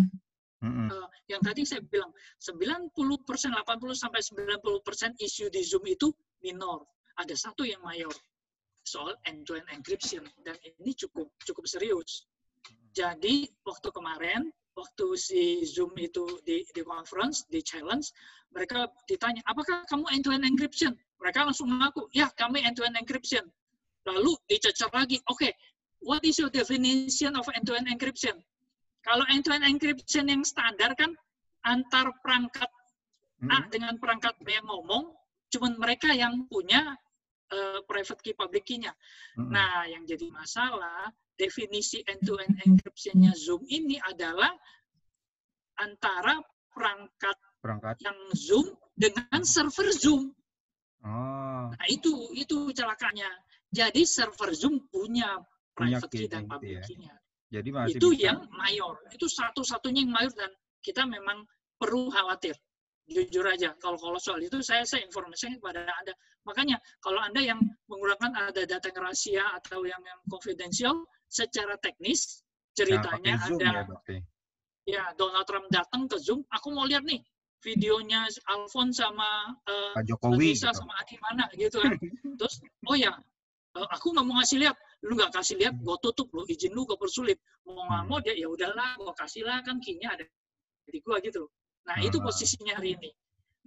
Mm-hmm. 0.65 0.89
Uh, 0.89 1.09
yang 1.29 1.43
tadi 1.45 1.69
saya 1.69 1.85
bilang 1.85 2.09
90 2.41 2.97
persen, 3.29 3.53
80 3.53 3.93
sampai 3.93 4.25
90 4.25 4.87
persen 4.87 5.11
isu 5.15 5.53
di 5.53 5.61
Zoom 5.61 5.85
itu 5.85 6.09
minor. 6.41 6.89
Ada 7.17 7.35
satu 7.35 7.65
yang 7.65 7.81
mayor 7.81 8.13
soal 8.87 9.17
end-to-end 9.27 9.67
encryption 9.73 10.23
dan 10.47 10.55
ini 10.63 10.95
cukup 10.95 11.33
cukup 11.43 11.65
serius. 11.67 12.29
Jadi 12.95 13.51
waktu 13.67 13.89
kemarin 13.91 14.53
waktu 14.77 15.07
si 15.17 15.65
Zoom 15.65 15.97
itu 15.97 16.23
di, 16.45 16.63
di 16.77 16.83
conference, 16.85 17.49
di 17.49 17.65
challenge, 17.65 18.13
mereka 18.53 18.93
ditanya, 19.09 19.41
apakah 19.49 19.83
kamu 19.89 20.05
end-to-end 20.13 20.45
encryption? 20.45 20.93
Mereka 21.17 21.49
langsung 21.49 21.73
mengaku, 21.73 22.07
ya 22.13 22.29
kami 22.37 22.61
end-to-end 22.61 22.95
encryption. 23.01 23.43
Lalu 24.05 24.37
dicecer 24.47 24.93
lagi, 24.93 25.19
oke, 25.27 25.41
okay, 25.41 25.53
what 26.05 26.21
is 26.23 26.37
your 26.37 26.53
definition 26.53 27.35
of 27.35 27.49
end-to-end 27.57 27.89
encryption? 27.89 28.37
Kalau 29.01 29.25
end-to-end 29.33 29.65
encryption 29.65 30.29
yang 30.29 30.45
standar 30.45 30.93
kan 30.95 31.17
antar 31.65 32.13
perangkat 32.21 32.71
A 33.53 33.69
dengan 33.69 34.01
perangkat 34.01 34.33
B 34.41 34.49
yang 34.49 34.65
ngomong, 34.65 35.13
cuman 35.53 35.77
mereka 35.77 36.13
yang 36.13 36.49
punya 36.49 36.97
uh, 37.53 37.81
private 37.87 38.21
key 38.23 38.35
public 38.35 38.65
key-nya. 38.67 38.93
Hmm. 39.39 39.51
Nah, 39.53 39.87
yang 39.87 40.03
jadi 40.07 40.31
masalah 40.31 41.11
definisi 41.37 42.01
end-to-end 42.03 42.57
encryption-nya 42.65 43.37
Zoom 43.37 43.63
ini 43.69 44.01
adalah 44.01 44.51
antara 45.77 46.41
perangkat, 46.73 47.37
perangkat. 47.61 47.97
yang 48.01 48.17
Zoom 48.33 48.73
dengan 48.97 49.45
server 49.45 49.93
Zoom. 49.93 50.33
Oh. 51.05 51.69
Nah, 51.71 51.87
itu 51.93 52.33
itu 52.33 52.73
celakanya. 52.73 53.29
Jadi 53.69 54.09
server 54.09 54.57
Zoom 54.57 54.89
punya 54.89 55.37
private 55.77 56.09
key 56.09 56.27
dan 56.27 56.49
public 56.49 56.81
ya. 56.81 56.85
key-nya. 56.89 57.15
Jadi 57.47 57.69
masih 57.71 57.99
itu 58.01 58.09
bisa. 58.17 58.25
yang 58.33 58.41
mayor. 58.51 58.99
Itu 59.13 59.31
satu-satunya 59.31 60.03
yang 60.03 60.15
mayor 60.15 60.33
dan 60.35 60.51
kita 60.83 61.07
memang 61.07 61.47
perlu 61.79 62.11
khawatir. 62.11 62.57
Jujur 63.07 63.47
aja, 63.47 63.71
kalau 63.79 63.95
kalau 64.03 64.19
soal 64.19 64.43
itu 64.43 64.59
saya 64.67 64.83
saya 64.83 65.07
informasinya 65.07 65.63
kepada 65.63 65.87
Anda. 65.87 66.15
Makanya 66.43 66.77
kalau 66.99 67.23
Anda 67.23 67.39
yang 67.39 67.63
menggunakan 67.87 68.51
ada 68.51 68.63
data 68.67 68.91
yang 68.91 68.99
rahasia 68.99 69.45
atau 69.63 69.87
yang 69.87 70.03
yang 70.03 70.19
confidential, 70.27 71.07
secara 71.31 71.79
teknis 71.79 72.43
ceritanya 72.75 73.39
nah, 73.39 73.47
ada 73.47 73.71
ya, 74.11 74.21
ya 74.85 75.05
Donald 75.15 75.47
Trump 75.47 75.67
datang 75.71 76.11
ke 76.11 76.19
Zoom, 76.19 76.43
aku 76.51 76.75
mau 76.75 76.83
lihat 76.83 77.07
nih 77.07 77.23
videonya 77.65 78.27
Alfon 78.51 78.91
sama 78.91 79.55
uh, 79.67 79.95
Pak 79.97 80.05
Jokowi 80.07 80.55
gitu. 80.55 80.71
sama 80.71 80.93
Adi 81.03 81.17
mana 81.19 81.47
gitu 81.55 81.79
kan. 81.83 81.95
Terus 82.39 82.55
oh 82.91 82.97
ya 82.99 83.15
uh, 83.79 83.89
aku 83.91 84.15
nggak 84.15 84.27
mau 84.27 84.39
ngasih 84.39 84.67
lihat, 84.67 84.77
lu 85.03 85.19
nggak 85.19 85.33
kasih 85.35 85.57
lihat, 85.59 85.75
gue 85.79 85.97
tutup 86.03 86.31
lu 86.31 86.47
izin 86.47 86.71
lu 86.75 86.87
gue 86.87 86.99
persulit. 86.99 87.39
Mau 87.67 87.75
nggak 87.87 88.03
hmm. 88.03 88.11
mau 88.11 88.19
dia 88.23 88.35
ya 88.35 88.47
udahlah, 88.47 88.99
gue 88.99 89.15
kasih 89.19 89.43
lah 89.43 89.63
kan 89.67 89.83
kinya 89.83 90.15
ada 90.15 90.25
di 90.87 91.03
gua 91.03 91.19
gitu 91.19 91.47
loh. 91.47 91.51
Nah 91.87 91.97
hmm. 91.99 92.07
itu 92.11 92.19
posisinya 92.19 92.75
hari 92.77 92.99
ini. 92.99 93.11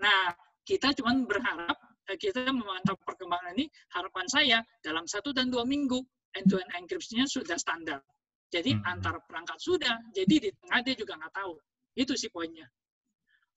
Nah 0.04 0.36
kita 0.68 0.94
cuman 1.00 1.26
berharap 1.26 1.78
eh, 2.12 2.18
kita 2.20 2.46
memantau 2.52 3.00
perkembangan 3.00 3.56
ini. 3.56 3.72
Harapan 3.96 4.28
saya 4.28 4.60
dalam 4.84 5.08
satu 5.08 5.32
dan 5.32 5.48
dua 5.50 5.64
minggu 5.64 5.98
end-to-end 6.36 6.70
encryption-nya 6.78 7.26
sudah 7.26 7.58
standar. 7.58 8.04
Jadi 8.50 8.76
hmm. 8.76 8.86
antar 8.86 9.22
perangkat 9.30 9.58
sudah, 9.62 9.98
jadi 10.14 10.36
di 10.42 10.50
tengah 10.58 10.80
dia 10.82 10.96
juga 10.98 11.18
nggak 11.18 11.34
tahu. 11.34 11.54
Itu 11.94 12.18
sih 12.18 12.30
poinnya. 12.34 12.66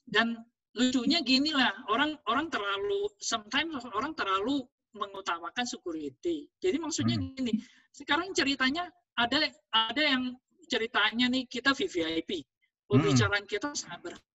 Dan 0.04 0.36
lucunya 0.76 1.20
gini 1.24 1.52
lah, 1.52 1.72
orang 1.88 2.16
orang 2.28 2.48
terlalu, 2.48 3.08
sometimes 3.20 3.84
orang 3.92 4.12
terlalu 4.16 4.64
mengutamakan 4.92 5.64
security. 5.64 6.48
Jadi 6.60 6.76
maksudnya 6.76 7.16
hmm. 7.16 7.34
gini, 7.36 7.52
sekarang 7.92 8.32
ceritanya 8.36 8.88
ada 9.16 9.48
ada 9.72 10.02
yang 10.02 10.36
ceritanya 10.68 11.28
nih 11.28 11.44
kita 11.48 11.72
VVIP, 11.72 12.44
pembicaraan 12.88 13.44
hmm. 13.44 13.52
kita 13.52 13.72
sangat 13.76 14.00
berharga 14.00 14.31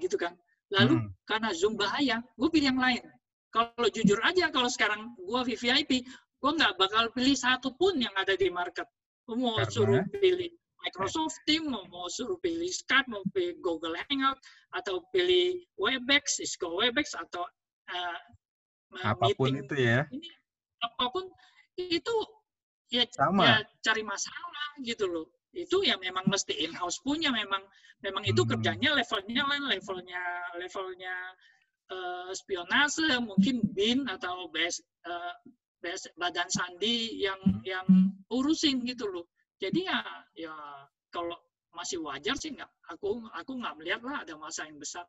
gitu 0.00 0.16
kan. 0.16 0.34
Lalu 0.72 1.00
hmm. 1.00 1.08
karena 1.28 1.50
Zoom 1.52 1.74
bahaya, 1.76 2.22
gue 2.34 2.48
pilih 2.50 2.74
yang 2.74 2.80
lain. 2.80 3.02
Kalau 3.54 3.86
jujur 3.92 4.18
aja, 4.26 4.50
kalau 4.50 4.66
sekarang 4.66 5.14
gue 5.14 5.40
VVIP, 5.54 6.02
gue 6.42 6.50
nggak 6.58 6.74
bakal 6.74 7.06
pilih 7.14 7.36
satu 7.38 7.70
pun 7.78 7.94
yang 7.96 8.12
ada 8.18 8.34
di 8.34 8.50
market. 8.50 8.88
Gue 9.24 9.36
mau 9.38 9.54
Karena... 9.56 9.70
suruh 9.70 10.02
pilih 10.10 10.50
Microsoft 10.84 11.38
Teams, 11.48 11.64
mau, 11.64 11.86
mau 11.88 12.06
suruh 12.12 12.36
pilih 12.44 12.68
Skype, 12.68 13.08
mau 13.08 13.24
pilih 13.32 13.56
Google 13.64 13.96
Hangout, 13.96 14.36
atau 14.76 15.00
pilih 15.14 15.64
Webex, 15.80 16.42
Cisco 16.42 16.76
Webex, 16.76 17.16
atau 17.16 17.46
uh, 17.88 18.20
apa 19.00 19.32
pun 19.32 19.56
meeting. 19.56 19.64
itu 19.64 19.74
ya. 19.80 20.00
Ini, 20.12 20.28
apa 20.84 21.04
pun 21.08 21.24
itu 21.80 22.16
ya, 22.92 23.02
Sama. 23.16 23.42
ya 23.42 23.56
cari 23.80 24.02
masalah 24.04 24.68
gitu 24.84 25.08
loh. 25.08 25.26
Itu 25.54 25.86
ya 25.86 25.94
memang 25.96 26.26
mesti 26.26 26.52
in-house 26.66 27.00
punya, 27.00 27.30
memang 27.30 27.62
memang 28.02 28.22
itu 28.26 28.42
hmm. 28.42 28.50
kerjanya 28.50 28.90
levelnya 28.98 29.42
lain, 29.46 29.64
levelnya 29.70 30.22
levelnya 30.58 31.14
uh, 31.94 32.30
spionase, 32.34 33.06
mungkin 33.22 33.62
BIN 33.72 34.10
atau 34.10 34.50
base 34.50 34.82
uh, 35.06 35.34
badan 36.18 36.48
sandi 36.48 37.22
yang 37.22 37.38
yang 37.62 37.86
urusin 38.32 38.82
gitu 38.84 39.06
loh. 39.08 39.30
Jadi 39.60 39.86
ya 39.86 40.00
ya 40.34 40.54
kalau 41.08 41.36
masih 41.74 42.00
wajar 42.02 42.38
sih 42.38 42.54
nggak 42.54 42.70
aku 42.88 43.22
aku 43.34 43.52
nggak 43.58 43.74
melihat 43.78 44.00
lah 44.02 44.26
ada 44.26 44.34
masa 44.34 44.66
yang 44.66 44.80
besar. 44.80 45.04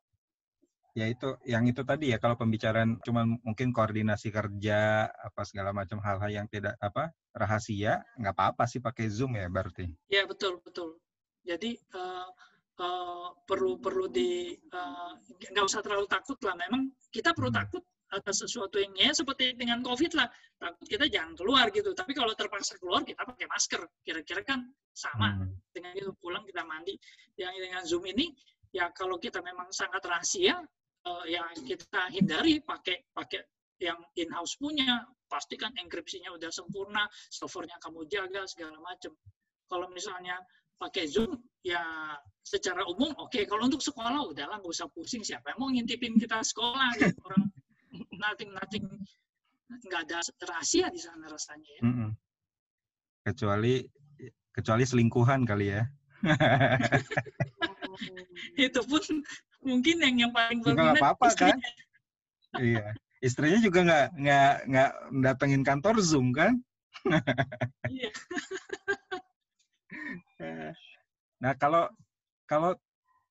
Ya 0.95 1.11
itu 1.11 1.35
yang 1.43 1.67
itu 1.67 1.83
tadi 1.83 2.15
ya 2.15 2.23
kalau 2.23 2.39
pembicaraan 2.39 3.03
cuma 3.03 3.27
mungkin 3.27 3.75
koordinasi 3.75 4.31
kerja 4.31 5.11
apa 5.11 5.43
segala 5.43 5.75
macam 5.75 5.99
hal-hal 5.99 6.31
yang 6.31 6.47
tidak 6.47 6.79
apa 6.79 7.11
rahasia 7.35 7.99
nggak 8.15 8.31
apa-apa 8.31 8.63
sih 8.63 8.79
pakai 8.79 9.11
zoom 9.11 9.35
ya 9.35 9.51
berarti. 9.51 9.91
Ya 10.07 10.23
betul 10.23 10.63
betul. 10.63 10.95
Jadi 11.43 11.75
uh, 11.99 12.31
uh, 12.79 13.27
perlu 13.43 13.75
perlu 13.75 14.07
di 14.07 14.55
nggak 15.51 15.63
uh, 15.63 15.67
usah 15.67 15.83
terlalu 15.83 16.07
takut 16.07 16.39
lah. 16.47 16.55
Memang 16.55 16.87
kita 17.11 17.35
perlu 17.35 17.51
hmm. 17.51 17.59
takut 17.59 17.83
atas 18.15 18.47
sesuatu 18.47 18.79
yang 18.79 18.95
ya 18.95 19.11
seperti 19.11 19.51
dengan 19.59 19.83
COVID 19.83 20.15
lah. 20.15 20.31
Takut 20.55 20.87
kita 20.87 21.11
jangan 21.11 21.35
keluar 21.35 21.75
gitu. 21.75 21.91
Tapi 21.91 22.15
kalau 22.15 22.31
terpaksa 22.39 22.79
keluar 22.79 23.03
kita 23.03 23.19
pakai 23.19 23.51
masker. 23.51 23.83
Kira-kira 23.99 24.47
kan 24.47 24.63
sama 24.95 25.43
hmm. 25.43 25.75
dengan 25.75 25.91
itu 25.91 26.15
pulang 26.23 26.47
kita 26.47 26.63
mandi. 26.63 26.95
Yang 27.35 27.53
dengan 27.67 27.81
Zoom 27.83 28.07
ini 28.07 28.31
ya 28.71 28.87
kalau 28.95 29.19
kita 29.19 29.43
memang 29.43 29.67
sangat 29.75 29.99
rahasia 30.07 30.63
uh, 31.05 31.25
ya 31.29 31.45
kita 31.63 32.09
hindari 32.11 32.59
pakai 32.61 33.05
pakai 33.13 33.45
yang 33.81 33.99
in-house 34.17 34.57
punya. 34.59 35.05
Pastikan 35.25 35.73
enkripsinya 35.73 36.29
udah 36.37 36.53
sempurna, 36.53 37.09
servernya 37.33 37.81
kamu 37.81 38.05
jaga 38.05 38.45
segala 38.45 38.77
macam. 38.77 39.09
Kalau 39.65 39.89
misalnya 39.89 40.37
pakai 40.77 41.09
Zoom, 41.09 41.33
ya 41.65 41.81
secara 42.45 42.85
umum 42.85 43.09
oke. 43.17 43.33
Okay. 43.33 43.43
Kalau 43.49 43.65
untuk 43.65 43.81
sekolah, 43.81 44.21
udahlah 44.21 44.61
nggak 44.61 44.69
usah 44.69 44.85
pusing. 44.93 45.25
Siapa 45.25 45.49
yang 45.49 45.59
mau 45.59 45.69
ngintipin 45.73 46.13
kita 46.21 46.45
sekolah? 46.45 46.93
Gitu. 47.01 47.17
Orang 47.25 47.49
nothing 48.21 48.53
nothing 48.53 48.85
nggak 49.65 50.05
ada 50.05 50.21
rahasia 50.45 50.93
di 50.93 51.01
sana 51.01 51.25
rasanya 51.25 51.69
ya. 51.73 51.81
Mm. 51.81 52.09
Kecuali 53.25 53.81
Kecuali 54.55 54.87
selingkuhan 54.87 55.43
kali 55.43 55.67
ya. 55.67 55.83
itu 58.65 58.79
pun 58.87 59.03
mungkin 59.65 59.95
yang 59.99 60.15
yang 60.27 60.31
paling 60.31 60.61
Juga 60.61 60.93
nggak 60.93 61.01
apa-apa 61.01 61.27
kan? 61.33 61.57
iya. 62.61 62.93
Istrinya 63.19 63.59
juga 63.59 63.81
nggak 63.81 64.07
nggak 64.21 64.53
nggak 64.69 64.91
datengin 65.25 65.63
kantor 65.65 65.97
Zoom 65.99 66.29
kan? 66.31 66.61
Iya. 67.89 68.11
nah 71.43 71.53
kalau 71.57 71.89
kalau 72.45 72.77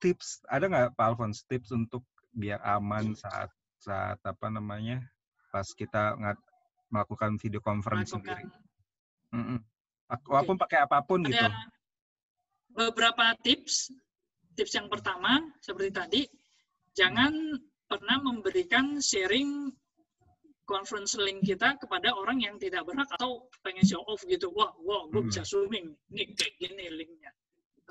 tips 0.02 0.42
ada 0.50 0.66
nggak 0.66 0.98
Pak 0.98 1.14
Alphonse 1.14 1.46
tips 1.46 1.70
untuk 1.70 2.02
biar 2.34 2.58
aman 2.66 3.14
saat 3.14 3.48
saat 3.78 4.18
apa 4.26 4.50
namanya 4.50 4.98
pas 5.54 5.70
kita 5.70 6.18
nggak 6.18 6.38
melakukan 6.90 7.38
video 7.38 7.62
conference 7.62 8.10
sendiri. 8.10 8.44
Mm 9.30 9.44
-mm. 9.56 9.58
Walaupun 10.28 10.58
pakai 10.58 10.84
apa 10.84 11.02
pun 11.02 11.22
Ada 11.26 11.30
gitu. 11.30 11.46
beberapa 12.74 13.34
tips. 13.42 13.90
Tips 14.54 14.74
yang 14.78 14.86
pertama 14.86 15.42
seperti 15.58 15.90
tadi, 15.90 16.22
jangan 16.94 17.58
pernah 17.90 18.22
memberikan 18.22 19.02
sharing 19.02 19.70
conference 20.64 21.18
link 21.20 21.44
kita 21.44 21.76
kepada 21.76 22.16
orang 22.16 22.40
yang 22.40 22.56
tidak 22.56 22.88
berhak 22.88 23.06
atau 23.12 23.44
pengen 23.60 23.84
show 23.84 24.00
off 24.08 24.24
gitu. 24.24 24.48
Wah, 24.56 24.72
wah, 24.80 25.04
gue 25.12 25.20
Hmm. 25.20 25.28
bisa 25.28 25.44
zooming. 25.44 25.92
Ini 26.08 26.32
kayak 26.32 26.54
gini 26.56 26.84
linknya. 26.88 27.30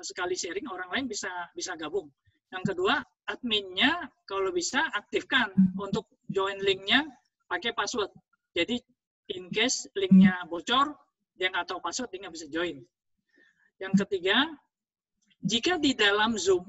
Sekali 0.02 0.34
sharing 0.34 0.66
orang 0.66 0.90
lain 0.90 1.06
bisa 1.06 1.30
bisa 1.54 1.78
gabung. 1.78 2.10
Yang 2.50 2.74
kedua, 2.74 2.98
adminnya 3.30 4.10
kalau 4.26 4.50
bisa 4.50 4.82
aktifkan 4.90 5.54
untuk 5.78 6.10
join 6.26 6.58
linknya 6.60 7.06
pakai 7.46 7.70
password. 7.72 8.10
Jadi 8.52 8.82
in 9.32 9.48
case 9.54 9.86
linknya 9.94 10.42
bocor, 10.50 10.92
dia 11.38 11.48
nggak 11.50 11.70
tahu 11.70 11.78
password, 11.78 12.10
dia 12.10 12.26
nggak 12.26 12.34
bisa 12.34 12.46
join. 12.50 12.82
Yang 13.78 13.94
ketiga, 14.06 14.50
jika 15.44 15.76
di 15.76 15.92
dalam 15.92 16.40
Zoom, 16.40 16.64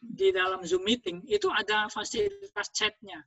di 0.00 0.30
dalam 0.30 0.62
Zoom 0.62 0.86
meeting, 0.86 1.26
itu 1.26 1.50
ada 1.50 1.90
fasilitas 1.90 2.70
chatnya. 2.72 3.20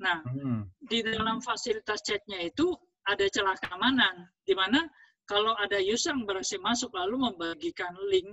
Nah, 0.00 0.22
Hmm. 0.24 0.66
di 0.78 1.02
dalam 1.02 1.42
fasilitas 1.42 2.02
chatnya 2.02 2.42
itu 2.42 2.74
ada 3.04 3.26
celah 3.28 3.54
keamanan, 3.60 4.30
di 4.46 4.54
mana 4.56 4.86
kalau 5.28 5.52
ada 5.58 5.78
user 5.78 6.14
yang 6.14 6.24
berhasil 6.24 6.60
masuk 6.60 6.94
lalu 6.96 7.30
membagikan 7.30 7.92
link 8.08 8.30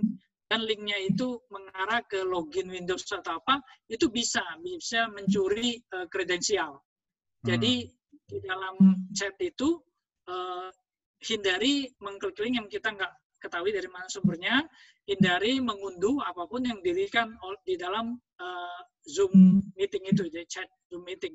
dan 0.48 0.64
linknya 0.68 1.00
itu 1.08 1.40
mengarah 1.48 2.04
ke 2.04 2.20
login 2.24 2.68
Windows 2.68 3.08
atau 3.08 3.40
apa, 3.40 3.60
itu 3.88 4.08
bisa 4.12 4.44
bisa 4.60 5.08
mencuri 5.08 5.80
eh, 5.80 6.06
kredensial. 6.12 6.76
Jadi 7.42 7.88
di 8.28 8.38
dalam 8.44 8.76
chat 9.16 9.34
itu 9.40 9.80
eh, 10.28 10.68
hindari 11.24 11.88
mengklik 12.02 12.36
link 12.42 12.54
yang 12.58 12.68
kita 12.68 12.92
nggak 12.92 13.12
ketahui 13.42 13.74
dari 13.74 13.90
mana 13.90 14.06
sumbernya, 14.06 14.62
hindari 15.04 15.58
mengunduh 15.58 16.22
apa 16.22 16.46
pun 16.46 16.62
yang 16.62 16.78
dirikan 16.78 17.34
ol- 17.42 17.58
di 17.66 17.74
dalam 17.74 18.14
eh, 18.38 18.80
Zoom 19.02 19.58
meeting 19.74 20.06
itu, 20.06 20.30
jadi 20.30 20.46
chat 20.46 20.70
Zoom 20.86 21.02
meeting. 21.02 21.34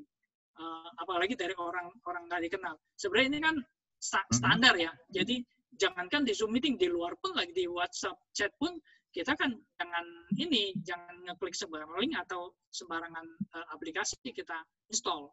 Eh, 0.58 0.88
apalagi 0.98 1.36
dari 1.36 1.52
orang-orang 1.52 2.24
nggak 2.26 2.42
dikenal. 2.48 2.74
Sebenarnya 2.96 3.28
ini 3.28 3.38
kan 3.44 3.56
sta- 4.00 4.26
Mhm. 4.26 4.34
standar 4.34 4.74
ya. 4.80 4.92
Jadi 5.12 5.44
jangankan 5.76 6.24
di 6.24 6.32
Zoom 6.32 6.56
meeting, 6.56 6.80
di 6.80 6.88
luar 6.88 7.12
pun 7.20 7.36
lagi 7.36 7.52
di 7.52 7.68
WhatsApp 7.68 8.16
chat 8.32 8.50
pun 8.56 8.72
kita 9.08 9.36
kan 9.36 9.52
jangan 9.80 10.06
ini, 10.36 10.72
jangan 10.84 11.16
ngeklik 11.24 11.56
sembarang 11.56 11.92
link 12.00 12.16
atau 12.16 12.52
sembarangan 12.72 13.24
eh, 13.54 13.66
aplikasi 13.76 14.16
kita 14.32 14.58
install. 14.88 15.28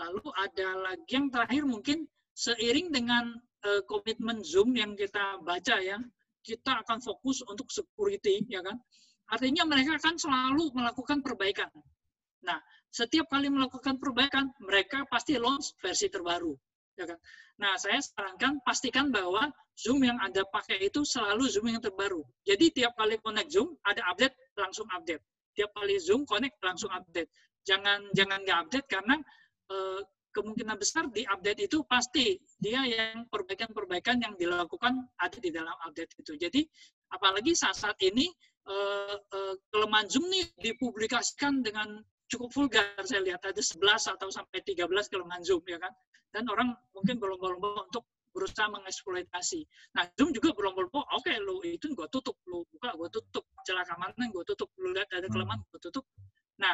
Lalu 0.00 0.24
ada 0.36 0.68
lagi 0.92 1.12
yang 1.12 1.28
terakhir 1.28 1.68
mungkin 1.68 2.08
seiring 2.32 2.92
dengan 2.92 3.32
eh, 3.64 3.82
komitmen 3.84 4.40
Zoom 4.42 4.74
yang 4.76 4.96
kita 4.96 5.40
baca 5.44 5.76
ya, 5.80 5.98
kita 6.42 6.82
akan 6.82 6.98
fokus 6.98 7.44
untuk 7.46 7.70
security 7.70 8.44
ya 8.50 8.60
kan. 8.60 8.76
Artinya 9.32 9.64
mereka 9.64 9.96
akan 9.96 10.14
selalu 10.18 10.74
melakukan 10.76 11.24
perbaikan. 11.24 11.70
Nah, 12.42 12.58
setiap 12.92 13.30
kali 13.30 13.48
melakukan 13.48 13.96
perbaikan, 13.96 14.52
mereka 14.60 15.08
pasti 15.08 15.40
launch 15.40 15.72
versi 15.80 16.12
terbaru. 16.12 16.52
Ya 16.98 17.08
kan? 17.08 17.18
Nah, 17.56 17.78
saya 17.80 18.02
sarankan 18.02 18.60
pastikan 18.66 19.08
bahwa 19.08 19.48
Zoom 19.72 20.04
yang 20.04 20.20
Anda 20.20 20.44
pakai 20.44 20.84
itu 20.84 21.00
selalu 21.06 21.48
Zoom 21.48 21.72
yang 21.72 21.80
terbaru. 21.80 22.20
Jadi 22.44 22.82
tiap 22.82 22.92
kali 22.98 23.16
connect 23.24 23.48
Zoom, 23.48 23.72
ada 23.86 24.04
update, 24.12 24.36
langsung 24.60 24.84
update. 24.92 25.24
Tiap 25.56 25.72
kali 25.72 25.96
Zoom 25.96 26.28
connect, 26.28 26.60
langsung 26.60 26.92
update. 26.92 27.32
Jangan 27.64 28.10
jangan 28.12 28.42
nggak 28.44 28.58
update 28.68 28.86
karena 28.90 29.16
eh, 29.72 30.00
kemungkinan 30.32 30.76
besar 30.80 31.06
di 31.12 31.22
update 31.28 31.68
itu 31.68 31.84
pasti 31.84 32.40
dia 32.58 32.82
yang 32.88 33.28
perbaikan-perbaikan 33.28 34.18
yang 34.18 34.34
dilakukan 34.34 35.06
ada 35.20 35.38
di 35.38 35.52
dalam 35.52 35.76
update 35.86 36.16
itu. 36.18 36.34
Jadi 36.40 36.64
apalagi 37.12 37.52
saat-saat 37.52 38.00
ini 38.02 38.26
eh, 38.66 39.16
eh, 39.20 39.54
kelemahan 39.68 40.08
Zoom 40.08 40.26
nih 40.32 40.48
dipublikasikan 40.58 41.60
dengan 41.60 42.00
cukup 42.32 42.48
vulgar 42.56 42.96
saya 43.04 43.20
lihat 43.20 43.44
ada 43.44 43.60
11 43.60 44.16
atau 44.16 44.28
sampai 44.32 44.64
13 44.64 44.88
kelemahan 45.12 45.44
Zoom 45.44 45.60
ya 45.68 45.76
kan 45.76 45.92
dan 46.32 46.48
orang 46.48 46.72
mungkin 46.96 47.20
berlomba-lomba 47.20 47.92
untuk 47.92 48.08
berusaha 48.32 48.64
mengeksploitasi. 48.72 49.68
Nah 49.92 50.08
Zoom 50.16 50.32
juga 50.32 50.56
berlomba-lomba 50.56 51.04
oke 51.20 51.32
lu 51.44 51.60
itu 51.68 51.92
gue 51.92 52.08
tutup 52.08 52.40
lu 52.48 52.64
buka 52.72 52.96
gue 52.96 53.08
tutup 53.12 53.44
celah 53.68 53.84
keamanan 53.84 54.32
gue 54.32 54.44
tutup 54.48 54.72
lu 54.80 54.96
lihat 54.96 55.12
ada 55.12 55.28
kelemahan 55.28 55.60
gue 55.68 55.80
tutup. 55.84 56.08
Nah 56.56 56.72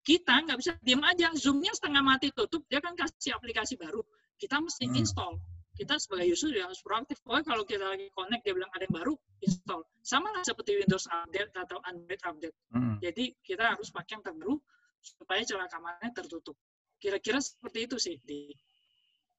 kita 0.00 0.34
nggak 0.46 0.58
bisa 0.58 0.72
diam 0.80 1.02
aja 1.04 1.30
Zoomnya 1.36 1.72
setengah 1.76 2.02
mati 2.02 2.32
tutup 2.32 2.64
dia 2.66 2.80
kan 2.80 2.96
kasih 2.96 3.36
aplikasi 3.36 3.76
baru 3.76 4.00
kita 4.40 4.56
mesti 4.58 4.88
Hmm. 4.88 5.00
install 5.00 5.34
kita 5.80 5.96
sebagai 5.96 6.28
user 6.28 6.52
juga 6.52 6.68
harus 6.68 6.84
proaktif. 6.84 7.16
Pokoknya 7.24 7.44
kalau 7.48 7.64
kita 7.64 7.88
lagi 7.88 8.12
connect 8.12 8.44
dia 8.44 8.52
bilang 8.52 8.68
ada 8.76 8.84
yang 8.84 8.96
baru, 9.00 9.14
install. 9.40 9.80
Sama 10.04 10.28
lah 10.28 10.44
seperti 10.44 10.76
Windows 10.76 11.08
Update 11.08 11.56
atau 11.56 11.80
Android 11.88 12.20
Update. 12.20 12.56
Mm. 12.76 13.00
Jadi 13.00 13.24
kita 13.40 13.64
harus 13.72 13.88
pakai 13.88 14.20
yang 14.20 14.22
terbaru 14.28 14.60
supaya 15.00 15.40
celah 15.40 15.64
keamanannya 15.72 16.12
tertutup. 16.12 16.56
Kira-kira 17.00 17.40
seperti 17.40 17.88
itu 17.88 17.96
sih. 17.96 18.16
Di... 18.20 18.52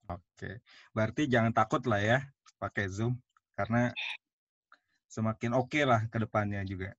Oke, 0.09 0.65
berarti 0.97 1.29
jangan 1.29 1.53
takut 1.53 1.85
lah 1.85 2.01
ya 2.01 2.19
pakai 2.57 2.89
Zoom 2.89 3.21
karena 3.53 3.93
semakin 5.05 5.53
oke 5.53 5.81
lah 5.85 6.09
ke 6.09 6.17
depannya 6.25 6.65
juga. 6.65 6.97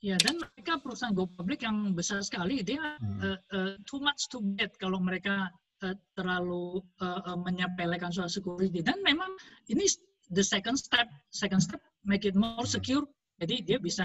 Ya, 0.00 0.16
dan 0.16 0.40
mereka 0.40 0.80
perusahaan 0.80 1.12
go 1.12 1.28
public 1.28 1.60
yang 1.60 1.92
besar 1.92 2.24
sekali, 2.24 2.64
dia 2.64 2.96
Hmm. 3.04 3.20
uh, 3.20 3.38
uh, 3.52 3.72
too 3.84 4.00
much 4.00 4.32
to 4.32 4.40
get 4.56 4.72
kalau 4.80 4.96
mereka 4.96 5.52
uh, 5.84 5.92
terlalu 6.16 6.80
uh, 7.04 7.20
uh, 7.28 7.36
menyepelekan 7.36 8.08
soal 8.08 8.32
security. 8.32 8.80
Dan 8.80 9.04
memang 9.04 9.28
ini 9.68 9.84
the 10.32 10.40
second 10.40 10.80
step, 10.80 11.04
second 11.28 11.60
step 11.60 11.84
make 12.08 12.24
it 12.24 12.32
more 12.32 12.64
Hmm. 12.64 12.74
secure. 12.80 13.04
Jadi 13.40 13.64
dia 13.64 13.76
bisa 13.80 14.04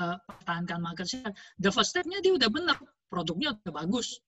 uh, 0.00 0.16
pertahankan 0.28 0.80
market 0.80 1.08
share. 1.12 1.32
The 1.60 1.68
first 1.72 1.92
stepnya 1.92 2.24
dia 2.24 2.36
udah 2.36 2.48
benar, 2.48 2.76
produknya 3.12 3.56
udah 3.60 3.72
bagus. 3.84 4.20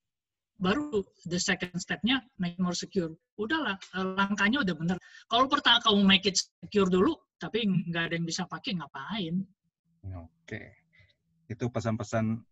Baru 0.57 1.05
the 1.29 1.41
second 1.41 1.77
stepnya 1.81 2.25
make 2.41 2.57
it 2.57 2.65
more 2.65 2.77
secure. 2.77 3.13
Udahlah, 3.41 3.77
uh, 3.97 4.17
langkahnya 4.17 4.65
udah 4.65 4.77
benar. 4.77 4.97
Kalau 5.33 5.49
pertama 5.49 5.81
kamu 5.81 6.01
make 6.05 6.29
it 6.29 6.37
secure 6.37 6.89
dulu, 6.89 7.17
tapi 7.41 7.65
nggak 7.69 8.13
ada 8.13 8.15
yang 8.21 8.25
bisa 8.29 8.45
pakai, 8.49 8.77
ngapain? 8.81 9.45
Oke, 10.17 10.86
itu 11.47 11.67
pesan-pesan 11.71 12.43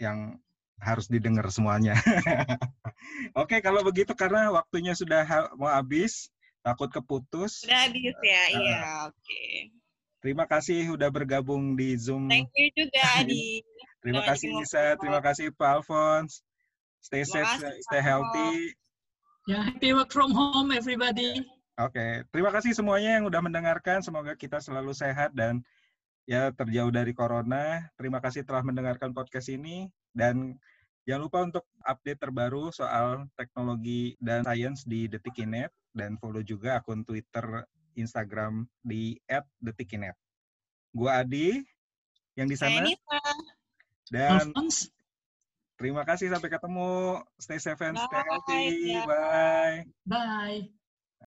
yang 0.00 0.36
harus 0.82 1.06
didengar 1.06 1.46
semuanya. 1.54 1.94
Oke, 3.40 3.62
kalau 3.62 3.84
begitu 3.86 4.10
karena 4.16 4.50
waktunya 4.50 4.92
sudah 4.96 5.22
ha- 5.22 5.52
mau 5.54 5.70
habis, 5.70 6.28
takut 6.66 6.90
keputus. 6.90 7.62
Udah 7.62 7.86
habis 7.86 8.16
ya, 8.24 8.42
Ah. 8.42 8.48
iya, 8.50 8.82
oke. 9.12 9.44
Terima 10.24 10.48
kasih 10.48 10.96
udah 10.96 11.12
bergabung 11.12 11.76
di 11.76 11.94
Zoom. 12.00 12.26
Thank 12.32 12.50
you 12.56 12.72
juga, 12.74 13.00
Adi. 13.20 13.60
Terima 14.00 14.24
kasih 14.24 14.48
Lisa, 14.56 14.96
terima 15.00 15.20
kasih 15.20 15.52
Pak 15.52 15.80
Alphonse. 15.80 16.40
Stay 17.00 17.24
Terima 17.24 17.44
safe, 17.44 17.60
kasih, 17.60 17.74
stay 17.84 18.02
healthy. 18.02 18.52
Ya, 19.44 19.60
happy 19.60 19.92
work 19.92 20.08
from 20.08 20.32
home 20.32 20.72
everybody. 20.72 21.44
Oke, 21.76 22.24
terima 22.32 22.48
kasih 22.48 22.72
semuanya 22.72 23.20
yang 23.20 23.28
udah 23.28 23.40
mendengarkan. 23.44 24.00
Semoga 24.00 24.32
kita 24.36 24.60
selalu 24.60 24.96
sehat 24.96 25.36
dan 25.36 25.60
ya 26.24 26.52
terjauh 26.52 26.92
dari 26.92 27.12
corona. 27.12 27.84
Terima 27.96 28.20
kasih 28.20 28.44
telah 28.44 28.64
mendengarkan 28.64 29.12
podcast 29.12 29.48
ini 29.52 29.88
dan 30.16 30.56
jangan 31.04 31.22
lupa 31.28 31.38
untuk 31.44 31.64
update 31.84 32.20
terbaru 32.20 32.72
soal 32.72 33.28
teknologi 33.36 34.16
dan 34.20 34.44
sains 34.44 34.88
di 34.88 35.08
Detikinet 35.08 35.72
dan 35.92 36.16
follow 36.18 36.40
juga 36.40 36.80
akun 36.80 37.04
Twitter, 37.04 37.64
Instagram 37.94 38.66
di 38.80 39.20
@detikinet. 39.60 40.16
Gua 40.90 41.22
Adi 41.22 41.60
yang 42.34 42.50
di 42.50 42.56
sana 42.58 42.82
dan 44.10 44.50
terima 45.78 46.02
kasih 46.02 46.30
sampai 46.32 46.50
ketemu. 46.50 47.22
Stay 47.38 47.60
safe 47.62 47.82
and 47.84 47.98
stay 47.98 48.22
healthy. 48.26 48.66
Bye. 49.06 49.86
bye. 50.06 50.83